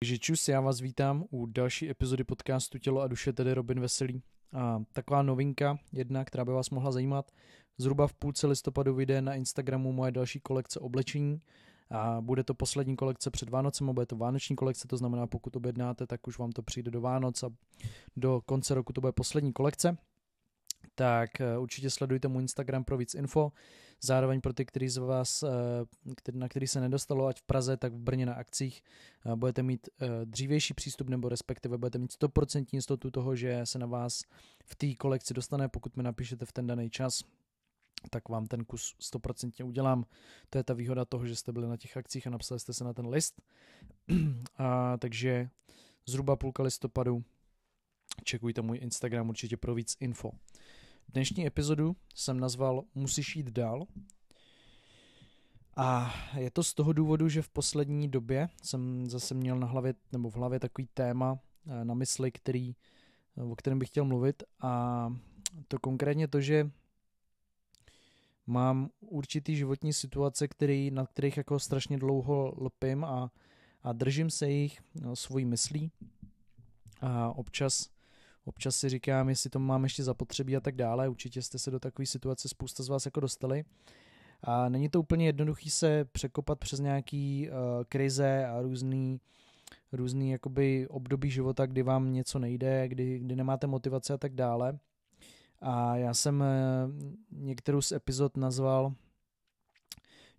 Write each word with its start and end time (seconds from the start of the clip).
Takže 0.00 0.18
čus, 0.18 0.48
já 0.48 0.60
vás 0.60 0.80
vítám 0.80 1.24
u 1.30 1.46
další 1.46 1.90
epizody 1.90 2.24
podcastu 2.24 2.78
Tělo 2.78 3.00
a 3.00 3.08
duše, 3.08 3.32
tedy 3.32 3.54
Robin 3.54 3.80
Veselý. 3.80 4.22
A 4.52 4.82
taková 4.92 5.22
novinka, 5.22 5.78
jedna, 5.92 6.24
která 6.24 6.44
by 6.44 6.52
vás 6.52 6.70
mohla 6.70 6.92
zajímat. 6.92 7.30
Zhruba 7.78 8.06
v 8.06 8.12
půlce 8.12 8.46
listopadu 8.46 8.94
vyjde 8.94 9.22
na 9.22 9.34
Instagramu 9.34 9.92
moje 9.92 10.12
další 10.12 10.40
kolekce 10.40 10.80
oblečení. 10.80 11.40
A 11.90 12.20
bude 12.20 12.44
to 12.44 12.54
poslední 12.54 12.96
kolekce 12.96 13.30
před 13.30 13.48
Vánocem, 13.48 13.94
bude 13.94 14.06
to 14.06 14.16
vánoční 14.16 14.56
kolekce, 14.56 14.88
to 14.88 14.96
znamená, 14.96 15.26
pokud 15.26 15.56
objednáte, 15.56 16.06
tak 16.06 16.26
už 16.26 16.38
vám 16.38 16.52
to 16.52 16.62
přijde 16.62 16.90
do 16.90 17.00
Vánoc 17.00 17.42
a 17.42 17.50
do 18.16 18.40
konce 18.46 18.74
roku 18.74 18.92
to 18.92 19.00
bude 19.00 19.12
poslední 19.12 19.52
kolekce 19.52 19.96
tak 20.94 21.40
eh, 21.40 21.58
určitě 21.58 21.90
sledujte 21.90 22.28
můj 22.28 22.42
Instagram 22.42 22.84
pro 22.84 22.96
víc 22.96 23.14
info. 23.14 23.52
Zároveň 24.00 24.40
pro 24.40 24.52
ty, 24.52 24.64
kteří 24.64 24.88
z 24.88 24.96
vás, 24.96 25.42
eh, 25.42 25.48
na 26.32 26.48
který 26.48 26.66
se 26.66 26.80
nedostalo, 26.80 27.26
ať 27.26 27.40
v 27.40 27.42
Praze, 27.42 27.76
tak 27.76 27.92
v 27.92 27.98
Brně 27.98 28.26
na 28.26 28.34
akcích, 28.34 28.82
eh, 29.26 29.36
budete 29.36 29.62
mít 29.62 29.88
dřívější 30.24 30.74
přístup 30.74 31.08
nebo 31.08 31.28
respektive 31.28 31.78
budete 31.78 31.98
mít 31.98 32.12
100% 32.12 32.74
jistotu 32.74 33.10
toho, 33.10 33.36
že 33.36 33.60
se 33.66 33.78
na 33.78 33.86
vás 33.86 34.22
v 34.64 34.76
té 34.76 34.94
kolekci 34.94 35.34
dostane, 35.34 35.68
pokud 35.68 35.96
mi 35.96 36.02
napíšete 36.02 36.46
v 36.46 36.52
ten 36.52 36.66
daný 36.66 36.90
čas, 36.90 37.24
tak 38.10 38.28
vám 38.28 38.46
ten 38.46 38.64
kus 38.64 38.94
100% 38.98 39.64
udělám. 39.64 40.04
To 40.50 40.58
je 40.58 40.64
ta 40.64 40.74
výhoda 40.74 41.04
toho, 41.04 41.26
že 41.26 41.36
jste 41.36 41.52
byli 41.52 41.68
na 41.68 41.76
těch 41.76 41.96
akcích 41.96 42.26
a 42.26 42.30
napsali 42.30 42.60
jste 42.60 42.72
se 42.72 42.84
na 42.84 42.92
ten 42.92 43.06
list. 43.06 43.42
a, 44.56 44.96
takže 44.96 45.50
zhruba 46.06 46.36
půlka 46.36 46.62
listopadu 46.62 47.24
čekujte 48.24 48.62
můj 48.62 48.78
Instagram 48.82 49.28
určitě 49.28 49.56
pro 49.56 49.74
víc 49.74 49.96
info. 50.00 50.30
Dnešní 51.12 51.46
epizodu 51.46 51.96
jsem 52.14 52.40
nazval 52.40 52.82
Musíš 52.94 53.36
jít 53.36 53.50
dál. 53.50 53.86
A 55.76 56.14
je 56.36 56.50
to 56.50 56.62
z 56.62 56.74
toho 56.74 56.92
důvodu, 56.92 57.28
že 57.28 57.42
v 57.42 57.48
poslední 57.48 58.08
době 58.08 58.48
jsem 58.62 59.10
zase 59.10 59.34
měl 59.34 59.58
na 59.58 59.66
hlavě, 59.66 59.94
nebo 60.12 60.30
v 60.30 60.34
hlavě 60.34 60.60
takový 60.60 60.88
téma 60.94 61.38
eh, 61.66 61.84
na 61.84 61.94
mysli, 61.94 62.32
který, 62.32 62.74
o 63.36 63.56
kterém 63.56 63.78
bych 63.78 63.88
chtěl 63.88 64.04
mluvit 64.04 64.42
a 64.60 65.12
to 65.68 65.78
konkrétně 65.78 66.28
to, 66.28 66.40
že 66.40 66.70
mám 68.46 68.90
určitý 69.00 69.56
životní 69.56 69.92
situace, 69.92 70.48
který, 70.48 70.90
na 70.90 71.06
kterých 71.06 71.36
jako 71.36 71.58
strašně 71.58 71.98
dlouho 71.98 72.54
lpím 72.56 73.04
a, 73.04 73.30
a 73.82 73.92
držím 73.92 74.30
se 74.30 74.50
jich 74.50 74.80
no, 75.00 75.16
svojí 75.16 75.44
myslí 75.44 75.90
a 77.00 77.32
občas 77.32 77.97
Občas 78.48 78.76
si 78.76 78.88
říkám, 78.88 79.28
jestli 79.28 79.50
to 79.50 79.58
mám 79.58 79.84
ještě 79.84 80.04
zapotřebí 80.04 80.56
a 80.56 80.60
tak 80.60 80.76
dále. 80.76 81.08
Určitě 81.08 81.42
jste 81.42 81.58
se 81.58 81.70
do 81.70 81.80
takové 81.80 82.06
situace 82.06 82.48
spousta 82.48 82.82
z 82.82 82.88
vás 82.88 83.04
jako 83.04 83.20
dostali. 83.20 83.64
A 84.42 84.68
není 84.68 84.88
to 84.88 85.00
úplně 85.00 85.26
jednoduchý 85.26 85.70
se 85.70 86.04
překopat 86.04 86.58
přes 86.58 86.80
nějaký 86.80 87.48
uh, 87.50 87.56
krize 87.88 88.46
a 88.46 88.62
různý, 88.62 89.20
různý 89.92 90.30
jakoby 90.30 90.88
období 90.88 91.30
života, 91.30 91.66
kdy 91.66 91.82
vám 91.82 92.12
něco 92.12 92.38
nejde, 92.38 92.88
kdy, 92.88 93.18
kdy 93.18 93.36
nemáte 93.36 93.66
motivace 93.66 94.14
a 94.14 94.18
tak 94.18 94.34
dále. 94.34 94.78
A 95.60 95.96
já 95.96 96.14
jsem 96.14 96.40
uh, 96.40 96.46
některou 97.30 97.80
z 97.80 97.92
epizod 97.92 98.36
nazval 98.36 98.92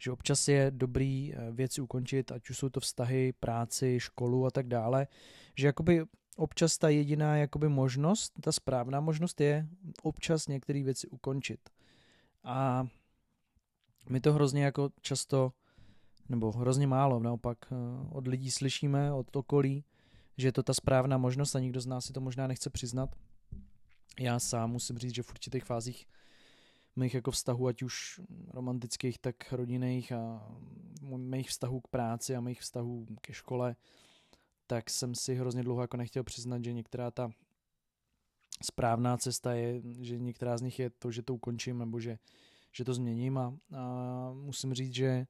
že 0.01 0.11
občas 0.11 0.47
je 0.47 0.71
dobrý 0.71 1.33
eh, 1.33 1.51
věci 1.51 1.81
ukončit, 1.81 2.31
ať 2.31 2.49
už 2.49 2.57
jsou 2.57 2.69
to 2.69 2.79
vztahy, 2.79 3.33
práci, 3.39 3.99
školu 3.99 4.45
a 4.45 4.51
tak 4.51 4.67
dále, 4.67 5.07
že 5.55 5.67
jakoby 5.67 6.05
občas 6.39 6.77
ta 6.77 6.89
jediná 6.89 7.37
jakoby 7.37 7.69
možnost, 7.69 8.33
ta 8.41 8.51
správná 8.51 8.99
možnost 8.99 9.41
je 9.41 9.67
občas 10.03 10.47
některé 10.47 10.83
věci 10.83 11.07
ukončit. 11.07 11.69
A 12.43 12.87
my 14.09 14.19
to 14.19 14.33
hrozně 14.33 14.63
jako 14.63 14.89
často, 15.01 15.53
nebo 16.29 16.51
hrozně 16.51 16.87
málo 16.87 17.19
naopak 17.19 17.57
eh, 17.71 17.75
od 18.11 18.27
lidí 18.27 18.51
slyšíme, 18.51 19.13
od 19.13 19.35
okolí, 19.35 19.83
že 20.37 20.47
je 20.47 20.51
to 20.51 20.63
ta 20.63 20.73
správná 20.73 21.17
možnost 21.17 21.55
a 21.55 21.59
nikdo 21.59 21.81
z 21.81 21.85
nás 21.85 22.05
si 22.05 22.13
to 22.13 22.21
možná 22.21 22.47
nechce 22.47 22.69
přiznat. 22.69 23.15
Já 24.19 24.39
sám 24.39 24.71
musím 24.71 24.97
říct, 24.97 25.15
že 25.15 25.23
v 25.23 25.31
určitých 25.31 25.63
fázích 25.63 26.07
mých 26.95 27.13
jako 27.13 27.31
vztahů, 27.31 27.67
ať 27.67 27.81
už 27.81 28.21
romantických, 28.47 29.19
tak 29.19 29.35
rodinných 29.53 30.11
a 30.11 30.47
mých 31.17 31.49
vztahů 31.49 31.79
k 31.79 31.87
práci 31.87 32.35
a 32.35 32.41
mých 32.41 32.61
vztahů 32.61 33.05
ke 33.21 33.33
škole, 33.33 33.75
tak 34.69 34.89
jsem 34.89 35.15
si 35.15 35.35
hrozně 35.35 35.63
dlouho 35.63 35.81
jako 35.81 35.97
nechtěl 35.97 36.23
přiznat, 36.23 36.63
že 36.63 36.73
některá 36.73 37.11
ta 37.11 37.29
správná 38.63 39.17
cesta 39.17 39.53
je, 39.53 39.81
že 39.99 40.19
některá 40.19 40.57
z 40.57 40.61
nich 40.61 40.79
je 40.79 40.89
to, 40.89 41.11
že 41.11 41.21
to 41.21 41.33
ukončím 41.33 41.77
nebo 41.77 41.99
že, 41.99 42.17
že 42.71 42.85
to 42.85 42.93
změním 42.93 43.37
a, 43.37 43.53
a 43.77 44.31
musím 44.33 44.73
říct, 44.73 44.93
že 44.93 45.27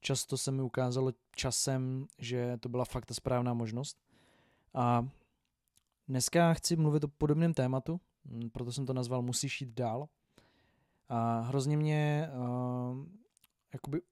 často 0.00 0.36
se 0.36 0.50
mi 0.50 0.62
ukázalo 0.62 1.12
časem, 1.36 2.06
že 2.18 2.56
to 2.60 2.68
byla 2.68 2.84
fakt 2.84 3.06
ta 3.06 3.14
správná 3.14 3.54
možnost. 3.54 3.98
A 4.74 5.08
dneska 6.08 6.54
chci 6.54 6.76
mluvit 6.76 7.04
o 7.04 7.08
podobném 7.08 7.54
tématu, 7.54 8.00
proto 8.52 8.72
jsem 8.72 8.86
to 8.86 8.92
nazval 8.92 9.22
Musíš 9.22 9.60
jít 9.60 9.74
dál. 9.74 10.08
A 11.08 11.40
hrozně 11.40 11.76
mě 11.76 12.30
uh, 12.32 13.06
jakoby 13.72 14.02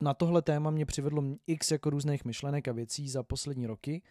na 0.00 0.14
tohle 0.14 0.42
téma 0.42 0.70
mě 0.70 0.86
přivedlo 0.86 1.22
x 1.46 1.70
jako 1.70 1.90
různých 1.90 2.24
myšlenek 2.24 2.68
a 2.68 2.72
věcí 2.72 3.08
za 3.08 3.22
poslední 3.22 3.66
roky, 3.66 4.02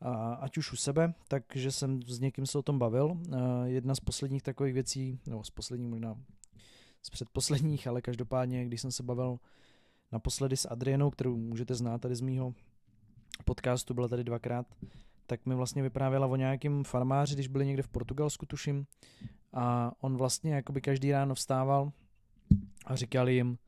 a 0.00 0.34
ať 0.34 0.58
už 0.58 0.72
u 0.72 0.76
sebe, 0.76 1.14
takže 1.28 1.72
jsem 1.72 2.02
s 2.02 2.20
někým 2.20 2.46
se 2.46 2.58
o 2.58 2.62
tom 2.62 2.78
bavil. 2.78 3.16
Jedna 3.64 3.94
z 3.94 4.00
posledních 4.00 4.42
takových 4.42 4.74
věcí, 4.74 5.18
nebo 5.26 5.44
z 5.44 5.50
posledních 5.50 5.88
možná 5.88 6.16
z 7.02 7.10
předposledních, 7.10 7.86
ale 7.86 8.02
každopádně, 8.02 8.64
když 8.64 8.80
jsem 8.80 8.92
se 8.92 9.02
bavil 9.02 9.38
naposledy 10.12 10.56
s 10.56 10.68
Adrienou, 10.68 11.10
kterou 11.10 11.36
můžete 11.36 11.74
znát 11.74 12.00
tady 12.00 12.14
z 12.14 12.20
mýho 12.20 12.54
podcastu, 13.44 13.94
byla 13.94 14.08
tady 14.08 14.24
dvakrát, 14.24 14.66
tak 15.26 15.46
mi 15.46 15.54
vlastně 15.54 15.82
vyprávěla 15.82 16.26
o 16.26 16.36
nějakém 16.36 16.84
farmáři, 16.84 17.34
když 17.34 17.48
byli 17.48 17.66
někde 17.66 17.82
v 17.82 17.88
Portugalsku, 17.88 18.46
tuším, 18.46 18.86
a 19.52 19.92
on 20.00 20.16
vlastně 20.16 20.54
jakoby 20.54 20.80
každý 20.80 21.12
ráno 21.12 21.34
vstával 21.34 21.92
a 22.86 22.96
říkal 22.96 23.28
jim, 23.28 23.58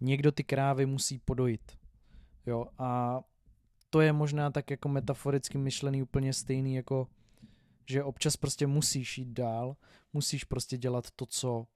někdo 0.00 0.32
ty 0.32 0.44
krávy 0.44 0.86
musí 0.86 1.18
podojit. 1.18 1.78
Jo, 2.46 2.66
a 2.78 3.20
to 3.90 4.00
je 4.00 4.12
možná 4.12 4.50
tak 4.50 4.70
jako 4.70 4.88
metaforicky 4.88 5.58
myšlený 5.58 6.02
úplně 6.02 6.32
stejný 6.32 6.74
jako 6.74 7.08
že 7.90 8.04
občas 8.04 8.36
prostě 8.36 8.66
musíš 8.66 9.18
jít 9.18 9.28
dál, 9.28 9.76
musíš 10.12 10.44
prostě 10.44 10.76
dělat 10.76 11.10
to, 11.10 11.26
co 11.26 11.66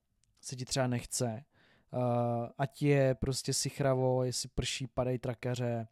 se 0.40 0.56
ti 0.56 0.64
třeba 0.64 0.86
nechce. 0.86 1.44
Uh, 1.92 2.00
ať 2.58 2.82
je 2.82 3.14
prostě 3.14 3.54
si 3.54 3.70
chravo, 3.70 4.24
jestli 4.24 4.48
prší, 4.54 4.86
padej 4.86 5.18
trakaře, 5.18 5.88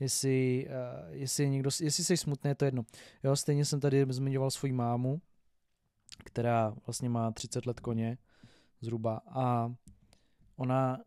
jestli, 0.00 0.66
uh, 0.68 1.14
jestli, 1.14 1.44
je 1.44 1.48
někdo, 1.48 1.70
jestli 1.80 2.04
jsi 2.04 2.16
smutný, 2.16 2.48
je 2.48 2.54
to 2.54 2.64
jedno. 2.64 2.82
Jo, 3.22 3.36
stejně 3.36 3.64
jsem 3.64 3.80
tady 3.80 4.06
zmiňoval 4.08 4.50
svoji 4.50 4.72
mámu, 4.72 5.20
která 6.24 6.74
vlastně 6.86 7.08
má 7.08 7.30
30 7.30 7.66
let 7.66 7.80
koně 7.80 8.18
zhruba 8.80 9.20
a 9.26 9.74
ona 10.56 11.00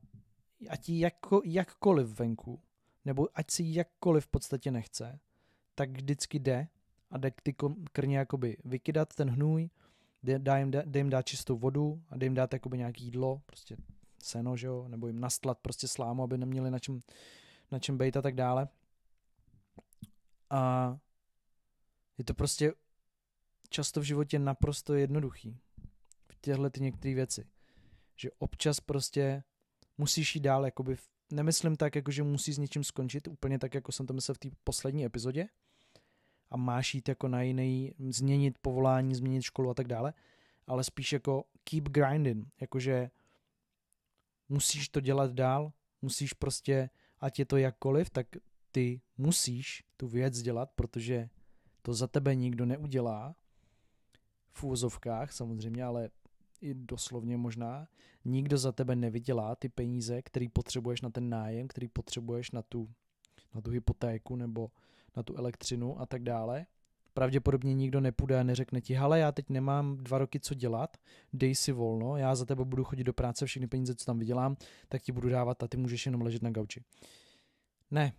ať 0.69 0.89
jí 0.89 0.99
jako, 0.99 1.41
jakkoliv 1.45 2.19
venku, 2.19 2.61
nebo 3.05 3.27
ať 3.35 3.51
si 3.51 3.63
jakkoliv 3.65 4.25
v 4.25 4.27
podstatě 4.27 4.71
nechce, 4.71 5.19
tak 5.75 5.89
vždycky 5.89 6.39
jde 6.39 6.67
a 7.09 7.17
jde 7.17 7.31
ty 7.43 7.55
krně 7.91 8.17
jakoby 8.17 8.57
vykydat 8.65 9.15
ten 9.15 9.29
hnůj, 9.29 9.69
dá 10.37 10.57
jim, 10.57 10.71
dá 10.71 10.83
jim 10.93 11.09
dát 11.09 11.21
čistou 11.21 11.57
vodu 11.57 12.03
a 12.09 12.17
dá 12.17 12.25
jim 12.25 12.33
dát 12.33 12.53
jakoby 12.53 12.77
nějaký 12.77 13.03
jídlo, 13.03 13.41
prostě 13.45 13.77
seno, 14.23 14.57
že 14.57 14.67
jo, 14.67 14.87
nebo 14.87 15.07
jim 15.07 15.19
nastlat 15.19 15.59
prostě 15.59 15.87
slámu, 15.87 16.23
aby 16.23 16.37
neměli 16.37 16.71
na 16.71 16.79
čem, 16.79 17.01
na 17.71 17.79
čem 17.79 17.97
bejt 17.97 18.17
a 18.17 18.21
tak 18.21 18.35
dále. 18.35 18.67
A 20.49 20.97
je 22.17 22.23
to 22.23 22.33
prostě 22.33 22.73
často 23.69 23.99
v 23.99 24.03
životě 24.03 24.39
naprosto 24.39 24.93
jednoduchý. 24.93 25.59
V 26.27 26.35
těchto 26.41 26.69
ty 26.69 26.81
některé 26.81 27.13
věci. 27.13 27.47
Že 28.15 28.31
občas 28.39 28.79
prostě 28.79 29.43
musíš 29.97 30.35
jít 30.35 30.41
dál, 30.41 30.65
jakoby, 30.65 30.95
nemyslím 31.31 31.75
tak, 31.75 31.95
jako 31.95 32.11
že 32.11 32.23
musí 32.23 32.53
s 32.53 32.57
něčím 32.57 32.83
skončit, 32.83 33.27
úplně 33.27 33.59
tak, 33.59 33.73
jako 33.73 33.91
jsem 33.91 34.05
to 34.05 34.13
myslel 34.13 34.35
v 34.35 34.37
té 34.37 34.49
poslední 34.63 35.05
epizodě, 35.05 35.47
a 36.49 36.57
máš 36.57 36.95
jít 36.95 37.09
jako 37.09 37.27
na 37.27 37.41
jiný, 37.41 37.93
změnit 38.09 38.57
povolání, 38.61 39.15
změnit 39.15 39.41
školu 39.41 39.69
a 39.69 39.73
tak 39.73 39.87
dále, 39.87 40.13
ale 40.67 40.83
spíš 40.83 41.13
jako 41.13 41.43
keep 41.63 41.83
grinding, 41.83 42.47
jakože 42.61 43.09
musíš 44.49 44.89
to 44.89 44.99
dělat 44.99 45.31
dál, 45.31 45.71
musíš 46.01 46.33
prostě, 46.33 46.89
ať 47.19 47.39
je 47.39 47.45
to 47.45 47.57
jakkoliv, 47.57 48.09
tak 48.09 48.27
ty 48.71 49.01
musíš 49.17 49.83
tu 49.97 50.07
věc 50.07 50.41
dělat, 50.41 50.71
protože 50.75 51.29
to 51.81 51.93
za 51.93 52.07
tebe 52.07 52.35
nikdo 52.35 52.65
neudělá, 52.65 53.35
v 54.51 54.63
úvozovkách 54.63 55.31
samozřejmě, 55.31 55.83
ale 55.83 56.09
i 56.61 56.73
doslovně 56.73 57.37
možná, 57.37 57.87
nikdo 58.25 58.57
za 58.57 58.71
tebe 58.71 58.95
nevydělá 58.95 59.55
ty 59.55 59.69
peníze, 59.69 60.21
který 60.21 60.49
potřebuješ 60.49 61.01
na 61.01 61.09
ten 61.09 61.29
nájem, 61.29 61.67
který 61.67 61.87
potřebuješ 61.87 62.51
na 62.51 62.61
tu, 62.61 62.89
na 63.53 63.61
tu 63.61 63.71
hypotéku 63.71 64.35
nebo 64.35 64.71
na 65.15 65.23
tu 65.23 65.35
elektřinu 65.37 66.01
a 66.01 66.05
tak 66.05 66.23
dále. 66.23 66.65
Pravděpodobně 67.13 67.73
nikdo 67.73 68.01
nepůjde 68.01 68.39
a 68.39 68.43
neřekne 68.43 68.81
ti, 68.81 68.93
hele, 68.93 69.19
já 69.19 69.31
teď 69.31 69.49
nemám 69.49 69.97
dva 69.97 70.17
roky 70.17 70.39
co 70.39 70.53
dělat, 70.53 70.97
dej 71.33 71.55
si 71.55 71.71
volno, 71.71 72.17
já 72.17 72.35
za 72.35 72.45
tebe 72.45 72.65
budu 72.65 72.83
chodit 72.83 73.03
do 73.03 73.13
práce, 73.13 73.45
všechny 73.45 73.67
peníze, 73.67 73.95
co 73.95 74.05
tam 74.05 74.19
vydělám, 74.19 74.57
tak 74.89 75.01
ti 75.01 75.11
budu 75.11 75.29
dávat 75.29 75.63
a 75.63 75.67
ty 75.67 75.77
můžeš 75.77 76.05
jenom 76.05 76.21
ležet 76.21 76.41
na 76.41 76.49
gauči. 76.49 76.83
Ne. 77.91 78.13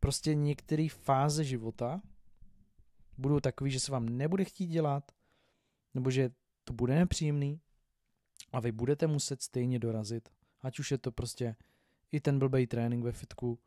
prostě 0.00 0.34
některé 0.34 0.86
fáze 0.88 1.44
života 1.44 2.02
budou 3.18 3.40
takový, 3.40 3.70
že 3.70 3.80
se 3.80 3.92
vám 3.92 4.08
nebude 4.08 4.44
chtít 4.44 4.66
dělat, 4.66 5.12
nebo 5.94 6.10
že 6.10 6.30
to 6.68 6.74
bude 6.74 6.94
nepříjemný 6.94 7.60
a 8.52 8.60
vy 8.60 8.72
budete 8.72 9.06
muset 9.06 9.42
stejně 9.42 9.78
dorazit. 9.78 10.28
Ať 10.60 10.78
už 10.78 10.90
je 10.90 10.98
to 10.98 11.12
prostě 11.12 11.56
i 12.12 12.20
ten 12.20 12.38
blbej 12.38 12.66
trénink 12.66 13.04
ve 13.04 13.12
fitku, 13.12 13.58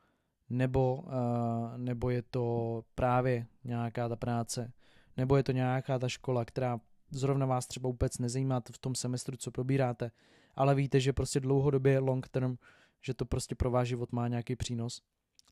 nebo, 0.49 0.95
uh, 0.95 1.77
nebo 1.77 2.09
je 2.09 2.21
to 2.21 2.83
právě 2.95 3.47
nějaká 3.63 4.09
ta 4.09 4.15
práce, 4.15 4.73
nebo 5.17 5.37
je 5.37 5.43
to 5.43 5.51
nějaká 5.51 5.99
ta 5.99 6.09
škola, 6.09 6.45
která 6.45 6.79
zrovna 7.11 7.45
vás 7.45 7.67
třeba 7.67 7.87
vůbec 7.87 8.17
nezajímá 8.17 8.61
v 8.71 8.77
tom 8.77 8.95
semestru, 8.95 9.37
co 9.37 9.51
probíráte, 9.51 10.11
ale 10.55 10.75
víte, 10.75 10.99
že 10.99 11.13
prostě 11.13 11.39
dlouhodobě 11.39 11.99
long 11.99 12.27
term, 12.27 12.55
že 13.01 13.13
to 13.13 13.25
prostě 13.25 13.55
pro 13.55 13.71
váš 13.71 13.87
život 13.87 14.11
má 14.11 14.27
nějaký 14.27 14.55
přínos, 14.55 15.01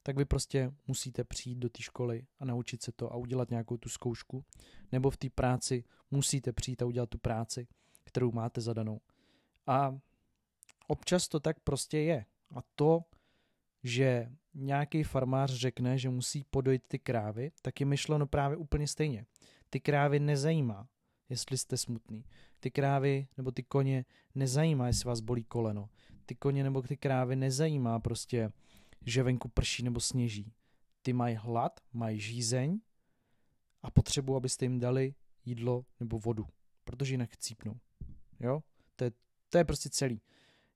tak 0.10 0.18
vy 0.18 0.26
prostě 0.26 0.72
musíte 0.88 1.24
přijít 1.24 1.58
do 1.58 1.70
té 1.70 1.82
školy 1.82 2.26
a 2.40 2.46
naučit 2.46 2.84
se 2.84 2.92
to 2.92 3.14
a 3.14 3.16
udělat 3.16 3.50
nějakou 3.50 3.78
tu 3.78 3.90
zkoušku, 3.90 4.46
nebo 4.92 5.10
v 5.10 5.18
té 5.18 5.30
práci 5.30 5.84
musíte 6.12 6.54
přijít 6.54 6.82
a 6.82 6.86
udělat 6.86 7.10
tu 7.10 7.18
práci, 7.18 7.68
kterou 8.04 8.32
máte 8.32 8.62
zadanou. 8.62 9.02
A 9.68 9.98
občas 10.88 11.28
to 11.28 11.40
tak 11.40 11.60
prostě 11.60 11.98
je. 11.98 12.26
A 12.56 12.60
to, 12.76 13.04
že 13.84 14.32
nějaký 14.54 15.04
farmář 15.04 15.52
řekne, 15.52 15.98
že 15.98 16.10
musí 16.10 16.44
podojit 16.44 16.84
ty 16.88 17.00
krávy, 17.00 17.52
tak 17.62 17.80
je 17.80 17.86
myšleno 17.86 18.28
právě 18.28 18.58
úplně 18.58 18.88
stejně. 18.88 19.26
Ty 19.70 19.80
krávy 19.80 20.20
nezajímá, 20.20 20.88
jestli 21.30 21.58
jste 21.58 21.78
smutný. 21.78 22.26
Ty 22.60 22.72
krávy 22.72 23.28
nebo 23.38 23.52
ty 23.52 23.64
koně 23.64 24.06
nezajímá, 24.36 24.88
jestli 24.88 25.08
vás 25.08 25.20
bolí 25.20 25.44
koleno. 25.44 25.90
Ty 26.26 26.36
koně 26.36 26.64
nebo 26.64 26.82
ty 26.82 26.98
krávy 26.98 27.36
nezajímá 27.36 28.00
prostě, 28.00 28.52
že 29.10 29.24
venku 29.24 29.50
prší 29.50 29.84
nebo 29.84 30.00
sněží. 30.00 30.54
Ty 31.02 31.14
mají 31.14 31.36
hlad, 31.36 31.80
mají 31.94 32.20
žízeň 32.20 32.80
a 33.84 33.92
potřebují, 33.92 34.38
abyste 34.38 34.66
jim 34.66 34.80
dali 34.80 35.16
jídlo 35.46 35.86
nebo 36.00 36.20
vodu, 36.20 36.48
protože 36.84 37.14
jinak 37.14 37.38
cípnou. 37.38 37.80
Jo? 38.40 38.64
To 38.96 39.04
je, 39.04 39.12
to 39.50 39.58
je 39.58 39.66
prostě 39.66 39.90
celý. 39.90 40.22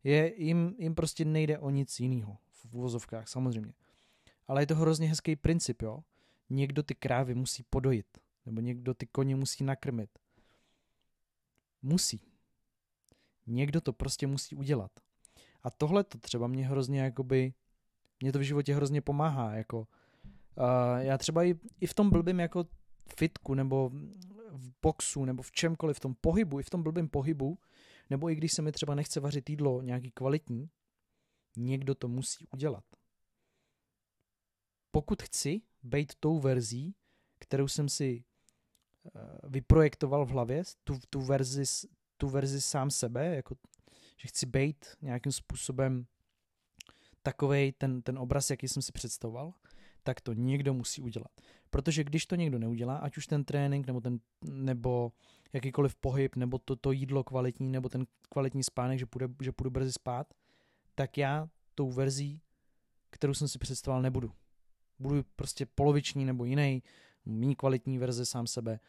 Je, 0.03 0.43
jim, 0.43 0.75
jim 0.79 0.95
prostě 0.95 1.25
nejde 1.25 1.59
o 1.59 1.69
nic 1.69 1.99
jiného 1.99 2.37
v 2.51 2.75
uvozovkách, 2.75 3.27
samozřejmě. 3.27 3.73
Ale 4.47 4.61
je 4.61 4.67
to 4.67 4.75
hrozně 4.75 5.07
hezký 5.07 5.35
princip, 5.35 5.81
jo. 5.81 6.03
Někdo 6.49 6.83
ty 6.83 6.95
krávy 6.95 7.35
musí 7.35 7.63
podojit, 7.63 8.17
nebo 8.45 8.61
někdo 8.61 8.93
ty 8.93 9.07
koně 9.07 9.35
musí 9.35 9.63
nakrmit. 9.63 10.19
Musí. 11.81 12.21
Někdo 13.47 13.81
to 13.81 13.93
prostě 13.93 14.27
musí 14.27 14.55
udělat. 14.55 14.91
A 15.63 15.69
tohle 15.69 16.03
to 16.03 16.17
třeba 16.17 16.47
mě 16.47 16.67
hrozně 16.67 16.99
jakoby, 16.99 17.53
mě 18.23 18.31
to 18.31 18.39
v 18.39 18.41
životě 18.41 18.75
hrozně 18.75 19.01
pomáhá, 19.01 19.53
jako 19.53 19.79
uh, 19.79 20.97
já 20.97 21.17
třeba 21.17 21.43
i, 21.43 21.55
i 21.81 21.87
v 21.87 21.93
tom 21.93 22.09
blbým 22.09 22.39
jako 22.39 22.65
fitku, 23.17 23.53
nebo 23.53 23.89
v 24.51 24.71
boxu, 24.81 25.25
nebo 25.25 25.43
v 25.43 25.51
čemkoliv, 25.51 25.97
v 25.97 25.99
tom 25.99 26.15
pohybu, 26.21 26.59
i 26.59 26.63
v 26.63 26.69
tom 26.69 26.83
blbým 26.83 27.09
pohybu, 27.09 27.59
nebo 28.09 28.29
i 28.29 28.35
když 28.35 28.53
se 28.53 28.61
mi 28.61 28.71
třeba 28.71 28.95
nechce 28.95 29.19
vařit 29.19 29.49
jídlo 29.49 29.81
nějaký 29.81 30.11
kvalitní, 30.11 30.69
někdo 31.57 31.95
to 31.95 32.07
musí 32.07 32.47
udělat. 32.53 32.83
Pokud 34.91 35.21
chci 35.21 35.61
být 35.83 36.13
tou 36.19 36.39
verzí, 36.39 36.95
kterou 37.39 37.67
jsem 37.67 37.89
si 37.89 38.23
eh, 38.23 39.09
vyprojektoval 39.43 40.25
v 40.25 40.29
hlavě, 40.29 40.63
tu, 40.83 40.99
tu, 41.09 41.21
verzi, 41.21 41.63
tu 42.17 42.29
verzi 42.29 42.61
sám 42.61 42.91
sebe, 42.91 43.35
jako, 43.35 43.55
že 44.17 44.27
chci 44.27 44.45
být 44.45 44.85
nějakým 45.01 45.31
způsobem 45.31 46.05
takovej 47.23 47.71
ten, 47.71 48.01
ten 48.01 48.17
obraz, 48.17 48.49
jaký 48.49 48.67
jsem 48.67 48.81
si 48.81 48.91
představoval, 48.91 49.53
tak 50.03 50.21
to 50.21 50.33
někdo 50.33 50.73
musí 50.73 51.01
udělat. 51.01 51.31
Protože 51.69 52.03
když 52.03 52.25
to 52.25 52.35
někdo 52.35 52.59
neudělá, 52.59 52.97
ať 52.97 53.17
už 53.17 53.27
ten 53.27 53.43
trénink, 53.43 53.87
nebo, 53.87 54.01
ten, 54.01 54.19
nebo 54.41 55.11
jakýkoliv 55.53 55.95
pohyb, 55.95 56.35
nebo 56.35 56.57
to, 56.57 56.75
to 56.75 56.91
jídlo 56.91 57.23
kvalitní, 57.23 57.71
nebo 57.71 57.89
ten 57.89 58.05
kvalitní 58.29 58.63
spánek, 58.63 58.99
že 58.99 59.05
půjde, 59.05 59.27
že 59.41 59.51
půjdu 59.51 59.69
brzy 59.69 59.91
spát, 59.91 60.33
tak 60.95 61.17
já 61.17 61.49
tou 61.75 61.91
verzí, 61.91 62.41
kterou 63.09 63.33
jsem 63.33 63.47
si 63.47 63.59
představoval, 63.59 64.01
nebudu. 64.01 64.31
Budu 64.99 65.23
prostě 65.35 65.65
poloviční 65.65 66.25
nebo 66.25 66.45
jiný, 66.45 66.83
méně 67.25 67.55
kvalitní 67.55 67.97
verze 67.97 68.25
sám 68.25 68.47
sebe, 68.47 68.79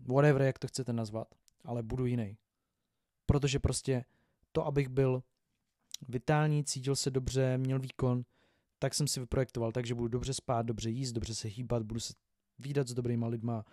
whatever, 0.00 0.42
jak 0.42 0.58
to 0.58 0.68
chcete 0.68 0.92
nazvat, 0.92 1.34
ale 1.64 1.82
budu 1.82 2.06
jiný. 2.06 2.36
Protože 3.26 3.58
prostě 3.58 4.04
to, 4.52 4.66
abych 4.66 4.88
byl 4.88 5.22
vitální, 6.08 6.64
cítil 6.64 6.96
se 6.96 7.10
dobře, 7.10 7.58
měl 7.58 7.78
výkon, 7.78 8.22
tak 8.78 8.94
jsem 8.94 9.08
si 9.08 9.20
vyprojektoval, 9.20 9.72
takže 9.72 9.94
budu 9.94 10.08
dobře 10.08 10.34
spát, 10.34 10.66
dobře 10.66 10.90
jíst, 10.90 11.12
dobře 11.12 11.34
se 11.34 11.48
hýbat, 11.48 11.82
budu 11.82 12.00
se 12.00 12.12
výdat 12.58 12.88
s 12.88 12.94
dobrýma 12.94 13.26
lidma, 13.26 13.64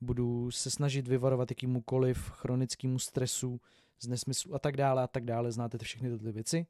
budu 0.00 0.50
se 0.50 0.70
snažit 0.70 1.08
vyvarovat 1.08 1.50
jakýmukoliv 1.50 2.18
chronickému 2.18 2.98
stresu, 2.98 3.60
z 4.00 4.08
nesmyslu 4.08 4.54
a 4.54 4.58
tak 4.58 4.76
dále 4.76 5.02
a 5.02 5.06
tak 5.06 5.24
dále. 5.24 5.52
Znáte 5.52 5.78
ty 5.78 5.84
všechny 5.84 6.10
tyto 6.10 6.32
věci. 6.32 6.66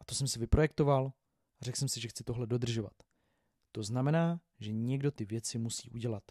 A 0.00 0.04
to 0.04 0.14
jsem 0.14 0.28
si 0.28 0.38
vyprojektoval 0.38 1.12
a 1.60 1.64
řekl 1.64 1.78
jsem 1.78 1.88
si, 1.88 2.00
že 2.00 2.08
chci 2.08 2.24
tohle 2.24 2.46
dodržovat. 2.46 2.92
To 3.72 3.82
znamená, 3.82 4.40
že 4.60 4.72
někdo 4.72 5.10
ty 5.10 5.24
věci 5.24 5.58
musí 5.58 5.90
udělat. 5.90 6.22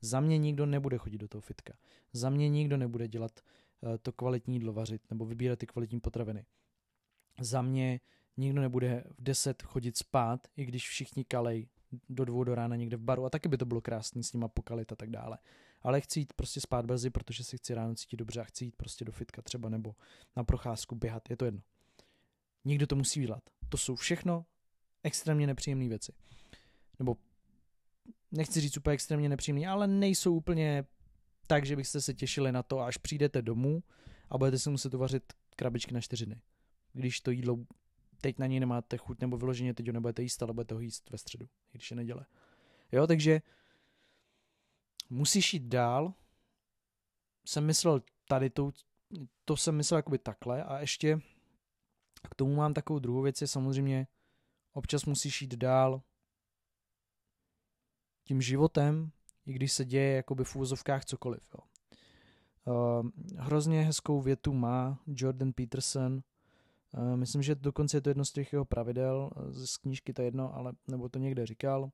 Za 0.00 0.20
mě 0.20 0.38
nikdo 0.38 0.66
nebude 0.66 0.98
chodit 0.98 1.18
do 1.18 1.28
toho 1.28 1.42
fitka. 1.42 1.74
Za 2.12 2.30
mě 2.30 2.48
nikdo 2.48 2.76
nebude 2.76 3.08
dělat 3.08 3.40
uh, 3.80 3.96
to 4.02 4.12
kvalitní 4.12 4.54
jídlo 4.54 4.72
vařit 4.72 5.02
nebo 5.10 5.26
vybírat 5.26 5.58
ty 5.58 5.66
kvalitní 5.66 6.00
potraviny. 6.00 6.44
Za 7.40 7.62
mě 7.62 8.00
nikdo 8.36 8.60
nebude 8.60 9.04
v 9.18 9.22
10 9.22 9.62
chodit 9.62 9.96
spát, 9.96 10.48
i 10.56 10.64
když 10.64 10.88
všichni 10.88 11.24
kalej 11.24 11.68
do 12.08 12.24
dvou 12.24 12.44
do 12.44 12.54
rána 12.54 12.76
někde 12.76 12.96
v 12.96 13.00
baru 13.00 13.24
a 13.24 13.30
taky 13.30 13.48
by 13.48 13.56
to 13.58 13.64
bylo 13.64 13.80
krásný 13.80 14.24
s 14.24 14.32
nima 14.32 14.48
pokalit 14.48 14.92
a 14.92 14.96
tak 14.96 15.10
dále. 15.10 15.38
Ale 15.82 16.00
chci 16.00 16.20
jít 16.20 16.32
prostě 16.32 16.60
spát 16.60 16.86
brzy, 16.86 17.10
protože 17.10 17.44
si 17.44 17.56
chci 17.56 17.74
ráno 17.74 17.94
cítit 17.94 18.16
dobře 18.16 18.40
a 18.40 18.44
chci 18.44 18.64
jít 18.64 18.76
prostě 18.76 19.04
do 19.04 19.12
fitka 19.12 19.42
třeba 19.42 19.68
nebo 19.68 19.94
na 20.36 20.44
procházku 20.44 20.94
běhat, 20.94 21.30
je 21.30 21.36
to 21.36 21.44
jedno. 21.44 21.60
Někdo 22.64 22.86
to 22.86 22.96
musí 22.96 23.20
dělat. 23.20 23.42
To 23.68 23.76
jsou 23.76 23.96
všechno 23.96 24.46
extrémně 25.02 25.46
nepříjemné 25.46 25.88
věci. 25.88 26.12
Nebo 26.98 27.16
nechci 28.32 28.60
říct 28.60 28.76
úplně 28.76 28.94
extrémně 28.94 29.28
nepříjemné, 29.28 29.68
ale 29.68 29.86
nejsou 29.86 30.34
úplně 30.34 30.84
tak, 31.46 31.66
že 31.66 31.76
byste 31.76 32.00
se 32.00 32.14
těšili 32.14 32.52
na 32.52 32.62
to, 32.62 32.80
až 32.80 32.96
přijdete 32.96 33.42
domů 33.42 33.82
a 34.30 34.38
budete 34.38 34.58
si 34.58 34.70
muset 34.70 34.94
uvařit 34.94 35.32
krabičky 35.56 35.94
na 35.94 36.00
čtyři 36.00 36.26
dny. 36.26 36.40
Když 36.94 37.20
to 37.20 37.30
jídlo 37.30 37.58
teď 38.20 38.38
na 38.38 38.46
něj 38.46 38.60
nemáte 38.60 38.96
chuť, 38.96 39.20
nebo 39.20 39.36
vyloženě 39.36 39.74
teď 39.74 39.86
ho 39.86 39.92
nebudete 39.92 40.22
jíst, 40.22 40.42
ale 40.42 40.52
budete 40.52 40.74
ho 40.74 40.80
jíst 40.80 41.10
ve 41.10 41.18
středu, 41.18 41.48
když 41.72 41.90
je 41.90 41.96
neděle. 41.96 42.26
Jo, 42.92 43.06
takže 43.06 43.42
musíš 45.10 45.54
jít 45.54 45.62
dál. 45.62 46.14
Jsem 47.46 47.66
myslel 47.66 48.02
tady 48.28 48.50
to, 48.50 48.70
to 49.44 49.56
jsem 49.56 49.76
myslel 49.76 49.98
jakoby 49.98 50.18
takhle 50.18 50.64
a 50.64 50.80
ještě 50.80 51.20
k 52.30 52.34
tomu 52.34 52.54
mám 52.54 52.74
takovou 52.74 52.98
druhou 52.98 53.22
věc, 53.22 53.40
je 53.40 53.46
samozřejmě 53.46 54.06
občas 54.72 55.04
musíš 55.04 55.42
jít 55.42 55.54
dál 55.54 56.02
tím 58.24 58.42
životem, 58.42 59.10
i 59.46 59.52
když 59.52 59.72
se 59.72 59.84
děje 59.84 60.16
jakoby 60.16 60.44
v 60.44 60.56
úvozovkách 60.56 61.04
cokoliv. 61.04 61.42
Jo. 61.54 61.64
Uh, 62.66 63.10
hrozně 63.36 63.82
hezkou 63.82 64.20
větu 64.20 64.52
má 64.52 65.02
Jordan 65.06 65.52
Peterson, 65.52 66.22
myslím, 67.16 67.42
že 67.42 67.54
dokonce 67.54 67.96
je 67.96 68.00
to 68.00 68.10
jedno 68.10 68.24
z 68.24 68.32
těch 68.32 68.52
jeho 68.52 68.64
pravidel, 68.64 69.30
z 69.50 69.76
knížky 69.76 70.12
to 70.12 70.22
jedno, 70.22 70.54
ale 70.54 70.72
nebo 70.88 71.08
to 71.08 71.18
někde 71.18 71.46
říkal, 71.46 71.90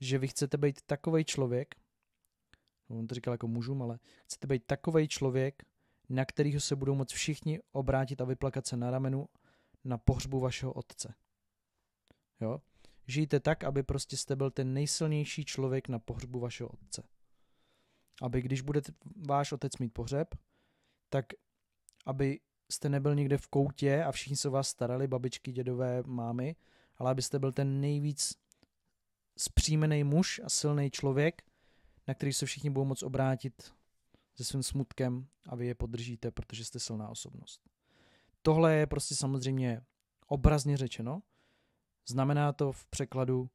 že 0.00 0.18
vy 0.18 0.28
chcete 0.28 0.58
být 0.58 0.82
takový 0.82 1.24
člověk, 1.24 1.74
on 2.88 3.06
to 3.06 3.14
říkal 3.14 3.34
jako 3.34 3.48
mužům, 3.48 3.82
ale 3.82 3.98
chcete 4.24 4.46
být 4.46 4.62
takový 4.66 5.08
člověk, 5.08 5.62
na 6.08 6.24
kterého 6.24 6.60
se 6.60 6.76
budou 6.76 6.94
moct 6.94 7.12
všichni 7.12 7.60
obrátit 7.72 8.20
a 8.20 8.24
vyplakat 8.24 8.66
se 8.66 8.76
na 8.76 8.90
ramenu 8.90 9.28
na 9.84 9.98
pohřbu 9.98 10.40
vašeho 10.40 10.72
otce. 10.72 11.14
Jo? 12.40 12.60
Žijte 13.06 13.40
tak, 13.40 13.64
aby 13.64 13.82
prostě 13.82 14.16
jste 14.16 14.36
byl 14.36 14.50
ten 14.50 14.74
nejsilnější 14.74 15.44
člověk 15.44 15.88
na 15.88 15.98
pohřbu 15.98 16.40
vašeho 16.40 16.70
otce. 16.70 17.02
Aby 18.22 18.42
když 18.42 18.60
bude 18.60 18.80
váš 19.28 19.52
otec 19.52 19.78
mít 19.78 19.88
pohřeb, 19.88 20.34
tak 21.08 21.26
aby 22.06 22.40
jste 22.70 22.88
nebyl 22.88 23.14
někde 23.14 23.38
v 23.38 23.48
koutě 23.48 24.04
a 24.04 24.12
všichni 24.12 24.36
se 24.36 24.48
vás 24.48 24.68
starali, 24.68 25.06
babičky, 25.06 25.52
dědové, 25.52 26.02
mámy, 26.06 26.56
ale 26.96 27.10
abyste 27.10 27.38
byl 27.38 27.52
ten 27.52 27.80
nejvíc 27.80 28.34
zpříjmený 29.38 30.04
muž 30.04 30.40
a 30.44 30.48
silný 30.48 30.90
člověk, 30.90 31.42
na 32.08 32.14
který 32.14 32.32
se 32.32 32.46
všichni 32.46 32.70
budou 32.70 32.84
moc 32.84 33.02
obrátit 33.02 33.72
se 34.36 34.44
svým 34.44 34.62
smutkem 34.62 35.26
a 35.48 35.56
vy 35.56 35.66
je 35.66 35.74
podržíte, 35.74 36.30
protože 36.30 36.64
jste 36.64 36.78
silná 36.80 37.08
osobnost. 37.08 37.60
Tohle 38.42 38.74
je 38.74 38.86
prostě 38.86 39.14
samozřejmě 39.14 39.82
obrazně 40.26 40.76
řečeno. 40.76 41.22
Znamená 42.08 42.52
to 42.52 42.72
v 42.72 42.86
překladu 42.86 43.50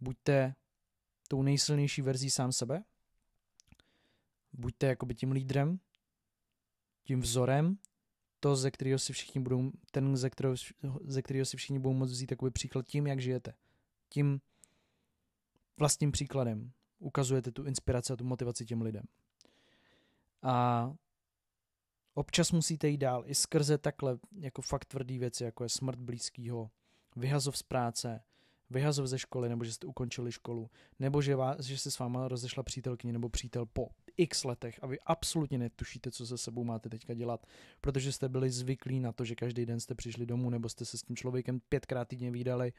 buďte 0.00 0.54
tou 1.28 1.42
nejsilnější 1.42 2.02
verzí 2.02 2.30
sám 2.30 2.52
sebe, 2.52 2.84
buďte 4.52 4.86
jakoby 4.86 5.14
tím 5.14 5.32
lídrem, 5.32 5.80
tím 7.02 7.20
vzorem, 7.20 7.78
to, 8.46 8.56
ze 8.56 8.70
kterého 8.70 8.98
si 8.98 9.12
všichni 9.12 9.40
budou, 9.40 9.70
ten, 9.90 10.16
ze 10.16 10.30
kterého, 10.30 10.54
ze 11.04 11.22
kterého 11.22 11.44
si 11.44 11.56
všichni 11.56 11.78
budou 11.78 11.94
moct 11.94 12.10
vzít 12.10 12.26
takový 12.26 12.50
příklad 12.50 12.86
tím, 12.86 13.06
jak 13.06 13.20
žijete. 13.20 13.54
tím 14.08 14.40
vlastním 15.76 16.12
příkladem 16.12 16.72
ukazujete 16.98 17.50
tu 17.50 17.64
inspiraci 17.64 18.12
a 18.12 18.16
tu 18.16 18.24
motivaci 18.24 18.66
těm 18.66 18.82
lidem. 18.82 19.02
A 20.42 20.94
občas 22.14 22.52
musíte 22.52 22.88
jít 22.88 22.98
dál 22.98 23.24
i 23.26 23.34
skrze 23.34 23.78
takhle 23.78 24.18
jako 24.38 24.62
fakt 24.62 24.84
tvrdý 24.84 25.18
věci, 25.18 25.44
jako 25.44 25.64
je 25.64 25.68
smrt 25.68 25.98
blízkého, 25.98 26.70
vyhazov 27.16 27.56
z 27.56 27.62
práce, 27.62 28.20
vyhazov 28.70 29.06
ze 29.06 29.18
školy, 29.18 29.48
nebo 29.48 29.64
že 29.64 29.72
jste 29.72 29.86
ukončili 29.86 30.32
školu, 30.32 30.70
nebo 30.98 31.22
že, 31.22 31.36
vás, 31.36 31.60
že 31.60 31.78
se 31.78 31.90
s 31.90 31.98
váma 31.98 32.28
rozešla 32.28 32.62
přítelkyně 32.62 33.12
nebo 33.12 33.28
přítel 33.28 33.66
po 33.66 33.88
x 34.16 34.44
letech 34.44 34.78
a 34.82 34.86
vy 34.86 35.00
absolutně 35.00 35.58
netušíte, 35.58 36.10
co 36.10 36.26
se 36.26 36.38
sebou 36.38 36.64
máte 36.64 36.88
teďka 36.88 37.14
dělat, 37.14 37.46
protože 37.80 38.12
jste 38.12 38.28
byli 38.28 38.50
zvyklí 38.50 39.00
na 39.00 39.12
to, 39.12 39.24
že 39.24 39.34
každý 39.34 39.66
den 39.66 39.80
jste 39.80 39.94
přišli 39.94 40.26
domů 40.26 40.50
nebo 40.50 40.68
jste 40.68 40.84
se 40.84 40.98
s 40.98 41.02
tím 41.02 41.16
člověkem 41.16 41.60
pětkrát 41.68 42.08
týdně 42.08 42.30
vydali 42.30 42.72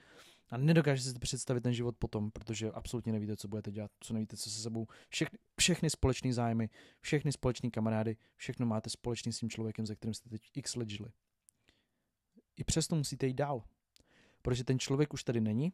a 0.49 0.57
nedokážete 0.57 1.09
si 1.09 1.19
představit 1.19 1.61
ten 1.61 1.73
život 1.73 1.95
potom, 1.99 2.31
protože 2.31 2.71
absolutně 2.71 3.11
nevíte, 3.11 3.37
co 3.37 3.47
budete 3.47 3.71
dělat, 3.71 3.91
co 3.99 4.13
nevíte, 4.13 4.37
co 4.37 4.49
se 4.49 4.61
sebou. 4.61 4.87
Všechny, 5.09 5.39
všechny 5.59 5.89
společné 5.89 6.33
zájmy, 6.33 6.69
všechny 7.01 7.31
společné 7.31 7.69
kamarády, 7.69 8.17
všechno 8.35 8.65
máte 8.65 8.89
společný 8.89 9.33
s 9.33 9.39
tím 9.39 9.49
člověkem, 9.49 9.85
se 9.85 9.95
kterým 9.95 10.13
jste 10.13 10.29
teď 10.29 10.41
x 10.53 10.75
let 10.75 10.89
žili. 10.89 11.09
I 12.57 12.63
přesto 12.63 12.95
musíte 12.95 13.27
jít 13.27 13.33
dál, 13.33 13.63
protože 14.47 14.63
ten 14.63 14.79
člověk 14.79 15.13
už 15.13 15.23
tady 15.23 15.41
není, 15.41 15.73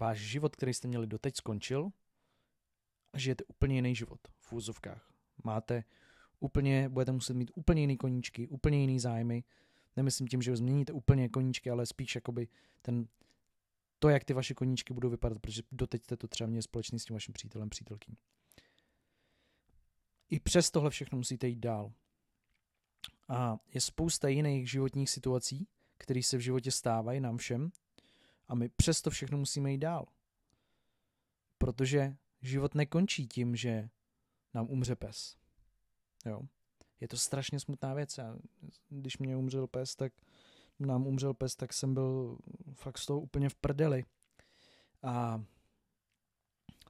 váš 0.00 0.18
život, 0.18 0.56
který 0.56 0.74
jste 0.74 0.88
měli 0.88 1.06
doteď, 1.06 1.36
skončil 1.36 1.90
a 3.12 3.18
žijete 3.18 3.44
úplně 3.44 3.74
jiný 3.74 3.94
život 3.94 4.20
v 4.40 4.52
úzovkách. 4.52 5.12
Máte 5.44 5.84
úplně, 6.40 6.88
budete 6.88 7.12
muset 7.12 7.34
mít 7.34 7.50
úplně 7.54 7.80
jiný 7.80 7.96
koníčky, 7.96 8.48
úplně 8.48 8.80
jiný 8.80 9.00
zájmy. 9.00 9.44
Nemyslím 9.96 10.28
tím, 10.28 10.42
že 10.42 10.56
změníte 10.56 10.92
úplně 10.92 11.28
koníčky, 11.28 11.70
ale 11.70 11.86
spíš 11.86 12.14
jakoby 12.14 12.48
ten, 12.82 13.08
to, 13.98 14.08
jak 14.08 14.24
ty 14.24 14.32
vaše 14.32 14.54
koníčky 14.54 14.94
budou 14.94 15.10
vypadat, 15.10 15.38
protože 15.38 15.62
doteď 15.72 16.04
jste 16.04 16.16
to 16.16 16.28
třeba 16.28 16.48
měli 16.48 16.62
společný 16.62 16.98
s 16.98 17.04
tím 17.04 17.14
vaším 17.14 17.34
přítelem, 17.34 17.70
přítelkyní. 17.70 18.16
I 20.30 20.40
přes 20.40 20.70
tohle 20.70 20.90
všechno 20.90 21.18
musíte 21.18 21.48
jít 21.48 21.58
dál. 21.58 21.92
A 23.28 23.58
je 23.74 23.80
spousta 23.80 24.28
jiných 24.28 24.70
životních 24.70 25.10
situací, 25.10 25.68
které 25.98 26.22
se 26.22 26.36
v 26.36 26.40
životě 26.40 26.70
stávají 26.70 27.20
nám 27.20 27.36
všem 27.36 27.70
a 28.48 28.54
my 28.54 28.68
přesto 28.68 29.10
všechno 29.10 29.38
musíme 29.38 29.72
jít 29.72 29.78
dál. 29.78 30.06
Protože 31.58 32.16
život 32.42 32.74
nekončí 32.74 33.26
tím, 33.26 33.56
že 33.56 33.88
nám 34.54 34.70
umře 34.70 34.96
pes. 34.96 35.36
Jo. 36.26 36.42
Je 37.00 37.08
to 37.08 37.16
strašně 37.16 37.60
smutná 37.60 37.94
věc. 37.94 38.18
Já, 38.18 38.36
když 38.88 39.18
mě 39.18 39.36
umřel 39.36 39.66
pes, 39.66 39.96
tak 39.96 40.12
nám 40.78 41.06
umřel 41.06 41.34
pes, 41.34 41.56
tak 41.56 41.72
jsem 41.72 41.94
byl 41.94 42.38
fakt 42.72 42.98
z 42.98 43.06
toho 43.06 43.20
úplně 43.20 43.48
v 43.48 43.54
prdeli. 43.54 44.04
A 45.02 45.44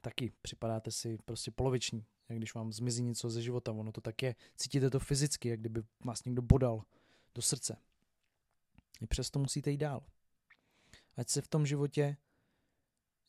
taky 0.00 0.32
připadáte 0.42 0.90
si 0.90 1.18
prostě 1.24 1.50
poloviční, 1.50 2.04
jak 2.28 2.38
když 2.38 2.54
vám 2.54 2.72
zmizí 2.72 3.02
něco 3.02 3.30
ze 3.30 3.42
života. 3.42 3.72
Ono 3.72 3.92
to 3.92 4.00
tak 4.00 4.22
je. 4.22 4.34
Cítíte 4.56 4.90
to 4.90 5.00
fyzicky, 5.00 5.48
jak 5.48 5.60
kdyby 5.60 5.82
vás 6.04 6.24
někdo 6.24 6.42
bodal 6.42 6.82
do 7.34 7.42
srdce. 7.42 7.76
I 9.00 9.06
přesto 9.06 9.38
musíte 9.38 9.70
jít 9.70 9.78
dál. 9.78 10.04
Ať 11.16 11.28
se 11.28 11.42
v 11.42 11.48
tom 11.48 11.66
životě 11.66 12.16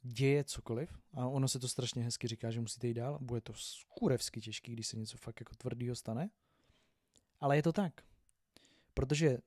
děje 0.02 0.44
cokoliv, 0.44 1.00
a 1.14 1.28
ono 1.28 1.48
se 1.48 1.60
to 1.60 1.68
strašně 1.68 2.04
hezky 2.04 2.28
říká, 2.28 2.52
že 2.52 2.62
musíte 2.62 2.88
jít 2.88 2.94
dál, 2.94 3.20
bude 3.22 3.42
to 3.42 3.54
skurevsky 3.54 4.42
těžký, 4.42 4.74
když 4.74 4.88
se 4.88 4.98
něco 4.98 5.18
fakt 5.18 5.40
jako 5.40 5.56
tvrdýho 5.56 5.96
stane, 5.96 6.30
ale 7.40 7.56
je 7.56 7.64
to 7.64 7.74
tak. 7.74 8.02
Protože 8.94 9.38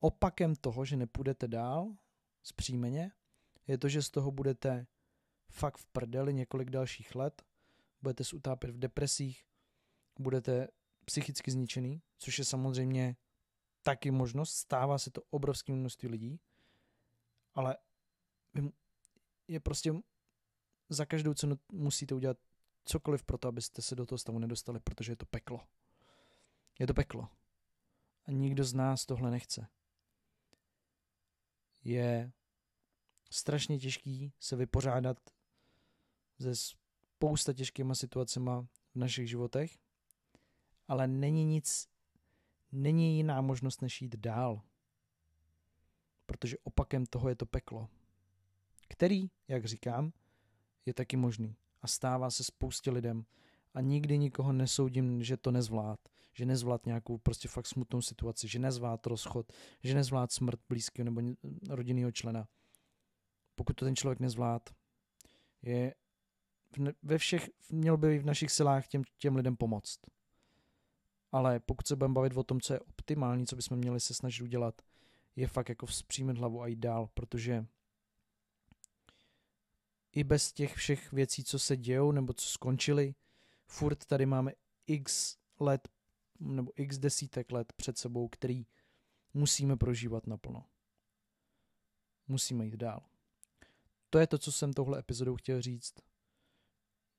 opakem 0.00 0.56
toho, 0.56 0.84
že 0.84 0.96
nepůjdete 0.96 1.48
dál 1.48 1.96
zpříjmeně, 2.42 3.12
je 3.66 3.78
to, 3.78 3.88
že 3.88 4.02
z 4.02 4.10
toho 4.10 4.30
budete 4.30 4.86
fakt 5.50 5.78
v 5.78 5.86
prdeli 5.86 6.34
několik 6.34 6.70
dalších 6.70 7.14
let, 7.14 7.42
budete 8.02 8.24
se 8.24 8.36
utápět 8.36 8.70
v 8.70 8.78
depresích, 8.78 9.44
budete 10.18 10.68
psychicky 11.04 11.50
zničený, 11.50 12.02
což 12.18 12.38
je 12.38 12.44
samozřejmě 12.44 13.16
taky 13.84 14.10
možnost, 14.10 14.50
stává 14.50 14.98
se 14.98 15.10
to 15.10 15.22
obrovským 15.30 15.76
množství 15.76 16.08
lidí, 16.08 16.40
ale 17.54 17.76
je 19.48 19.60
prostě 19.60 19.92
za 20.88 21.04
každou 21.04 21.34
cenu 21.34 21.58
musíte 21.72 22.14
udělat 22.14 22.36
cokoliv 22.84 23.22
pro 23.22 23.38
to, 23.38 23.48
abyste 23.48 23.82
se 23.82 23.96
do 23.96 24.06
toho 24.06 24.18
stavu 24.18 24.38
nedostali, 24.38 24.80
protože 24.80 25.12
je 25.12 25.16
to 25.16 25.26
peklo. 25.26 25.60
Je 26.78 26.86
to 26.86 26.94
peklo. 26.94 27.28
A 28.24 28.30
nikdo 28.30 28.64
z 28.64 28.74
nás 28.74 29.06
tohle 29.06 29.30
nechce. 29.30 29.68
Je 31.84 32.32
strašně 33.30 33.78
těžký 33.78 34.32
se 34.40 34.56
vypořádat 34.56 35.18
se 36.40 36.54
spousta 36.56 37.52
těžkýma 37.52 37.94
situacemi 37.94 38.50
v 38.94 38.98
našich 38.98 39.28
životech, 39.28 39.78
ale 40.88 41.08
není 41.08 41.44
nic, 41.44 41.88
není 42.74 43.16
jiná 43.16 43.40
možnost, 43.40 43.82
než 43.82 44.02
jít 44.02 44.16
dál. 44.16 44.60
Protože 46.26 46.56
opakem 46.64 47.06
toho 47.06 47.28
je 47.28 47.36
to 47.36 47.46
peklo 47.46 47.88
který, 48.88 49.30
jak 49.48 49.64
říkám, 49.64 50.12
je 50.86 50.94
taky 50.94 51.16
možný 51.16 51.56
a 51.82 51.86
stává 51.86 52.30
se 52.30 52.44
spoustě 52.44 52.90
lidem 52.90 53.24
a 53.74 53.80
nikdy 53.80 54.18
nikoho 54.18 54.52
nesoudím, 54.52 55.22
že 55.22 55.36
to 55.36 55.50
nezvlád, 55.50 56.00
že 56.32 56.46
nezvlád 56.46 56.86
nějakou 56.86 57.18
prostě 57.18 57.48
fakt 57.48 57.66
smutnou 57.66 58.02
situaci, 58.02 58.48
že 58.48 58.58
nezvlád 58.58 59.06
rozchod, 59.06 59.52
že 59.82 59.94
nezvlád 59.94 60.32
smrt 60.32 60.60
blízkého 60.68 61.04
nebo 61.04 61.20
rodinného 61.68 62.12
člena. 62.12 62.48
Pokud 63.54 63.72
to 63.76 63.84
ten 63.84 63.96
člověk 63.96 64.20
nezvlád, 64.20 64.70
je 65.62 65.94
ve 67.02 67.18
všech, 67.18 67.50
měl 67.70 67.96
by 67.96 68.18
v 68.18 68.26
našich 68.26 68.50
silách 68.50 68.88
těm, 68.88 69.02
těm 69.18 69.36
lidem 69.36 69.56
pomoct. 69.56 70.00
Ale 71.34 71.60
pokud 71.60 71.86
se 71.86 71.96
budeme 71.96 72.14
bavit 72.14 72.36
o 72.36 72.42
tom, 72.42 72.60
co 72.60 72.72
je 72.72 72.80
optimální, 72.80 73.46
co 73.46 73.56
bychom 73.56 73.78
měli 73.78 74.00
se 74.00 74.14
snažit 74.14 74.42
udělat, 74.42 74.82
je 75.36 75.48
fakt 75.48 75.68
jako 75.68 75.86
vzpřímit 75.86 76.38
hlavu 76.38 76.62
a 76.62 76.66
jít 76.66 76.78
dál, 76.78 77.08
protože 77.14 77.66
i 80.12 80.24
bez 80.24 80.52
těch 80.52 80.74
všech 80.74 81.12
věcí, 81.12 81.44
co 81.44 81.58
se 81.58 81.76
dějou 81.76 82.12
nebo 82.12 82.32
co 82.32 82.46
skončily, 82.46 83.14
furt 83.66 84.04
tady 84.04 84.26
máme 84.26 84.52
x 84.86 85.36
let 85.60 85.88
nebo 86.40 86.72
x 86.76 86.98
desítek 86.98 87.52
let 87.52 87.72
před 87.72 87.98
sebou, 87.98 88.28
který 88.28 88.66
musíme 89.34 89.76
prožívat 89.76 90.26
naplno. 90.26 90.64
Musíme 92.28 92.64
jít 92.64 92.76
dál. 92.76 93.02
To 94.10 94.18
je 94.18 94.26
to, 94.26 94.38
co 94.38 94.52
jsem 94.52 94.72
tohle 94.72 94.98
epizodou 94.98 95.36
chtěl 95.36 95.62
říct. 95.62 95.94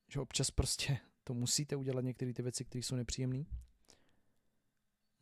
Že 0.07 0.19
občas 0.19 0.51
prostě 0.51 0.99
to 1.23 1.33
musíte 1.33 1.75
udělat 1.75 2.01
některé 2.01 2.33
ty 2.33 2.41
věci, 2.41 2.65
které 2.65 2.83
jsou 2.83 2.95
nepříjemné. 2.95 3.45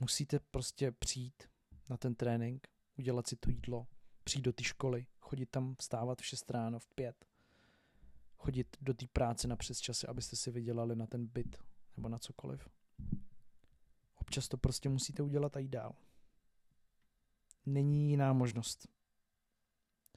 Musíte 0.04 0.40
prostě 0.40 0.92
přijít 0.92 1.44
na 1.90 1.98
ten 1.98 2.16
trénink, 2.16 2.68
udělat 2.98 3.28
si 3.28 3.36
to 3.36 3.50
jídlo, 3.50 3.88
přijít 4.24 4.42
do 4.42 4.54
té 4.54 4.64
školy, 4.64 5.06
chodit 5.20 5.46
tam, 5.46 5.76
vstávat 5.80 6.22
v 6.22 6.26
6 6.26 6.52
ráno, 6.52 6.80
v 6.80 6.88
5, 6.88 7.26
chodit 8.38 8.78
do 8.82 8.94
té 8.94 9.08
práce 9.08 9.48
na 9.48 9.56
přes 9.56 9.80
časy, 9.80 10.08
abyste 10.08 10.36
si 10.36 10.52
vydělali 10.52 10.96
na 10.96 11.08
ten 11.08 11.28
byt 11.28 11.58
nebo 11.98 12.10
na 12.10 12.20
cokoliv. 12.20 12.70
Občas 14.16 14.48
to 14.48 14.58
prostě 14.58 14.90
musíte 14.90 15.24
udělat 15.24 15.56
a 15.58 15.60
jít 15.60 15.70
dál. 15.70 15.96
Není 17.66 18.10
jiná 18.10 18.34
možnost. 18.34 18.88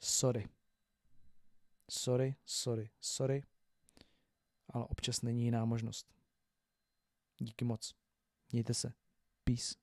Sorry. 0.01 0.47
Sorry, 1.89 2.35
sorry, 2.45 2.89
sorry. 2.99 3.43
Ale 4.69 4.85
občas 4.85 5.21
není 5.21 5.43
jiná 5.43 5.65
možnost. 5.65 6.13
Díky 7.37 7.65
moc. 7.65 7.95
Mějte 8.51 8.73
se. 8.73 8.93
Peace. 9.47 9.77